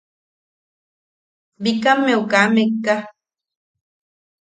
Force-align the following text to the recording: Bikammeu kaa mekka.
Bikammeu 1.63 2.21
kaa 2.31 2.47
mekka. 2.55 2.95